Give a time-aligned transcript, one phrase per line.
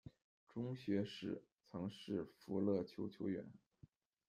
[0.49, 3.45] 中学时曾是福乐球球员。